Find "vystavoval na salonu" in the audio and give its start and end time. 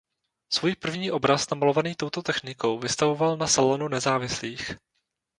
2.79-3.87